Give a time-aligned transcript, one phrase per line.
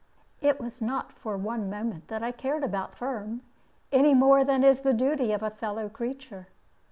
[0.39, 3.41] It was not for one moment that I cared about Firm,
[3.91, 6.47] any more than is the duty of a fellow creature.